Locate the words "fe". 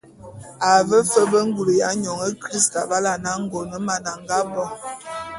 1.11-1.21